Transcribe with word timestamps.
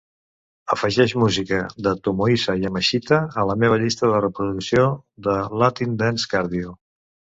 Afegeix 0.75 1.11
música 1.23 1.59
de 1.87 1.93
Tomohisa 2.07 2.55
Yamashita 2.61 3.19
a 3.43 3.45
la 3.51 3.57
meva 3.65 3.77
llista 3.83 4.09
de 4.15 4.25
reproducció 4.27 4.89
de 5.29 5.37
Latin 5.65 5.97
Dance 6.05 6.33
Cardio 6.33 6.75